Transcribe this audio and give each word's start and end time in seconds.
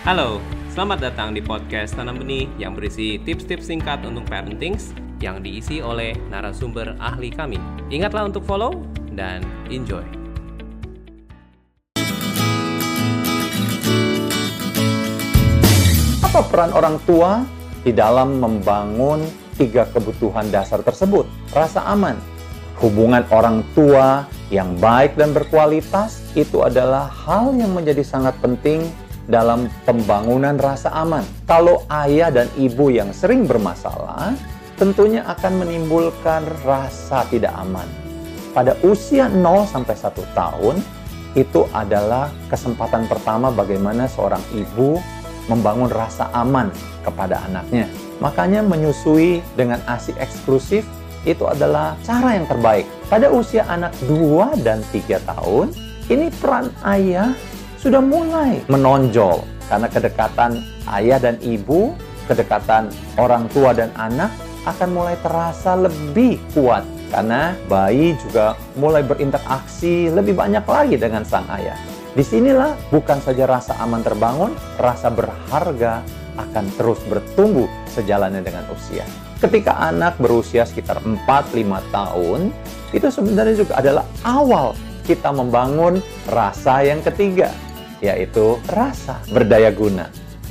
Halo, 0.00 0.40
selamat 0.72 1.12
datang 1.12 1.36
di 1.36 1.44
podcast 1.44 1.92
Tanam 1.92 2.24
Benih 2.24 2.48
yang 2.56 2.72
berisi 2.72 3.20
tips-tips 3.20 3.68
singkat 3.68 4.00
untuk 4.00 4.24
parenting 4.32 4.80
yang 5.20 5.44
diisi 5.44 5.84
oleh 5.84 6.16
narasumber 6.32 6.96
ahli 6.96 7.28
kami. 7.28 7.60
Ingatlah 7.92 8.32
untuk 8.32 8.40
follow 8.48 8.80
dan 9.12 9.44
enjoy. 9.68 10.00
Apa 16.24 16.48
peran 16.48 16.72
orang 16.72 16.96
tua 17.04 17.44
di 17.84 17.92
dalam 17.92 18.40
membangun 18.40 19.20
tiga 19.60 19.84
kebutuhan 19.84 20.48
dasar 20.48 20.80
tersebut? 20.80 21.28
Rasa 21.52 21.84
aman, 21.84 22.16
hubungan 22.80 23.20
orang 23.28 23.60
tua 23.76 24.24
yang 24.48 24.80
baik 24.80 25.20
dan 25.20 25.36
berkualitas 25.36 26.24
itu 26.32 26.64
adalah 26.64 27.04
hal 27.04 27.52
yang 27.52 27.76
menjadi 27.76 28.00
sangat 28.00 28.32
penting 28.40 28.88
dalam 29.30 29.70
pembangunan 29.86 30.58
rasa 30.58 30.90
aman. 30.92 31.22
Kalau 31.46 31.86
ayah 31.88 32.34
dan 32.34 32.50
ibu 32.58 32.90
yang 32.90 33.14
sering 33.14 33.46
bermasalah, 33.46 34.34
tentunya 34.74 35.22
akan 35.30 35.62
menimbulkan 35.62 36.44
rasa 36.66 37.22
tidak 37.30 37.54
aman. 37.54 37.86
Pada 38.50 38.74
usia 38.82 39.30
0 39.30 39.62
sampai 39.70 39.94
1 39.94 40.10
tahun, 40.34 40.76
itu 41.38 41.62
adalah 41.70 42.34
kesempatan 42.50 43.06
pertama 43.06 43.54
bagaimana 43.54 44.10
seorang 44.10 44.42
ibu 44.50 44.98
membangun 45.46 45.86
rasa 45.86 46.26
aman 46.34 46.74
kepada 47.06 47.38
anaknya. 47.46 47.86
Makanya 48.18 48.66
menyusui 48.66 49.38
dengan 49.54 49.78
ASI 49.86 50.18
eksklusif 50.18 50.82
itu 51.22 51.44
adalah 51.46 51.94
cara 52.02 52.34
yang 52.34 52.50
terbaik. 52.50 52.88
Pada 53.06 53.30
usia 53.30 53.62
anak 53.70 53.94
2 54.10 54.58
dan 54.66 54.82
3 54.90 55.22
tahun, 55.22 55.70
ini 56.10 56.26
peran 56.42 56.74
ayah 56.82 57.30
sudah 57.80 58.04
mulai 58.04 58.60
menonjol 58.68 59.40
karena 59.72 59.88
kedekatan 59.88 60.60
ayah 61.00 61.16
dan 61.16 61.40
ibu, 61.40 61.96
kedekatan 62.28 62.92
orang 63.16 63.48
tua 63.56 63.72
dan 63.72 63.88
anak 63.96 64.28
akan 64.68 64.88
mulai 64.92 65.16
terasa 65.24 65.80
lebih 65.80 66.36
kuat 66.52 66.84
karena 67.08 67.56
bayi 67.72 68.12
juga 68.20 68.52
mulai 68.76 69.00
berinteraksi 69.00 70.12
lebih 70.12 70.36
banyak 70.36 70.62
lagi 70.68 71.00
dengan 71.00 71.24
sang 71.24 71.48
ayah. 71.56 71.74
Di 72.12 72.20
sinilah 72.20 72.76
bukan 72.92 73.16
saja 73.24 73.48
rasa 73.48 73.72
aman 73.80 74.04
terbangun, 74.04 74.52
rasa 74.76 75.08
berharga 75.08 76.04
akan 76.36 76.64
terus 76.76 77.00
bertumbuh 77.08 77.66
sejalannya 77.88 78.44
dengan 78.44 78.68
usia. 78.76 79.08
Ketika 79.40 79.72
anak 79.80 80.20
berusia 80.20 80.68
sekitar 80.68 81.00
4-5 81.00 81.24
tahun, 81.88 82.52
itu 82.92 83.08
sebenarnya 83.08 83.56
juga 83.56 83.80
adalah 83.80 84.04
awal 84.26 84.76
kita 85.08 85.32
membangun 85.32 86.04
rasa 86.28 86.84
yang 86.84 87.00
ketiga, 87.00 87.50
yaitu 88.00 88.56
rasa 88.72 89.20
berdaya 89.28 89.68
guna. 89.72 90.08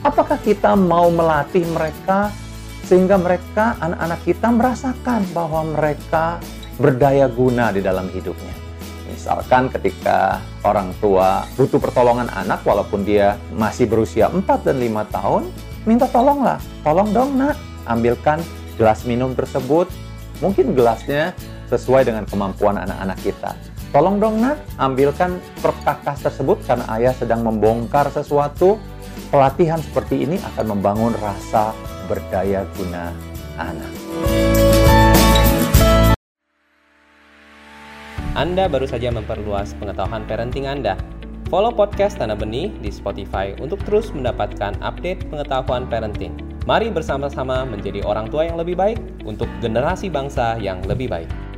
Apakah 0.00 0.40
kita 0.40 0.72
mau 0.76 1.12
melatih 1.12 1.64
mereka 1.68 2.32
sehingga 2.88 3.20
mereka, 3.20 3.76
anak-anak 3.78 4.20
kita 4.24 4.48
merasakan 4.48 5.20
bahwa 5.30 5.62
mereka 5.76 6.40
berdaya 6.80 7.28
guna 7.28 7.68
di 7.70 7.84
dalam 7.84 8.08
hidupnya? 8.08 8.50
Misalkan 9.10 9.68
ketika 9.68 10.40
orang 10.64 10.96
tua 11.02 11.44
butuh 11.58 11.76
pertolongan 11.76 12.32
anak 12.32 12.64
walaupun 12.64 13.04
dia 13.04 13.36
masih 13.52 13.84
berusia 13.84 14.32
4 14.32 14.42
dan 14.64 14.80
5 14.80 15.06
tahun, 15.12 15.42
minta 15.84 16.08
tolonglah. 16.08 16.56
Tolong 16.80 17.12
dong 17.12 17.30
nak, 17.36 17.60
ambilkan 17.84 18.40
gelas 18.80 19.04
minum 19.04 19.36
tersebut. 19.36 19.90
Mungkin 20.40 20.72
gelasnya 20.72 21.36
sesuai 21.68 22.08
dengan 22.08 22.24
kemampuan 22.24 22.80
anak-anak 22.80 23.18
kita. 23.20 23.52
Tolong 23.90 24.22
dong 24.22 24.38
nak, 24.38 24.54
ambilkan 24.78 25.42
perkakas 25.58 26.22
tersebut 26.22 26.62
karena 26.62 26.86
ayah 26.94 27.10
sedang 27.10 27.42
membongkar 27.42 28.06
sesuatu. 28.14 28.78
Pelatihan 29.34 29.82
seperti 29.82 30.22
ini 30.22 30.38
akan 30.38 30.78
membangun 30.78 31.10
rasa 31.18 31.74
berdaya 32.06 32.62
guna 32.78 33.10
anak. 33.58 33.90
Anda 38.38 38.70
baru 38.70 38.86
saja 38.86 39.10
memperluas 39.10 39.74
pengetahuan 39.74 40.22
parenting 40.22 40.70
Anda. 40.70 40.94
Follow 41.50 41.74
podcast 41.74 42.14
Tanah 42.14 42.38
Benih 42.38 42.70
di 42.78 42.94
Spotify 42.94 43.58
untuk 43.58 43.82
terus 43.82 44.14
mendapatkan 44.14 44.78
update 44.86 45.26
pengetahuan 45.34 45.90
parenting. 45.90 46.38
Mari 46.62 46.94
bersama-sama 46.94 47.66
menjadi 47.66 48.06
orang 48.06 48.30
tua 48.30 48.46
yang 48.46 48.54
lebih 48.54 48.78
baik 48.78 49.02
untuk 49.26 49.50
generasi 49.58 50.06
bangsa 50.06 50.54
yang 50.62 50.78
lebih 50.86 51.10
baik. 51.10 51.49